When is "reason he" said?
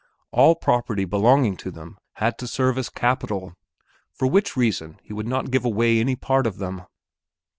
4.57-5.13